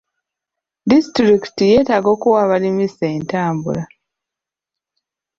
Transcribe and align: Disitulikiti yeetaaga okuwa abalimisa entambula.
Disitulikiti 0.89 1.63
yeetaaga 1.71 2.09
okuwa 2.15 2.37
abalimisa 2.45 3.05
entambula. 3.15 3.83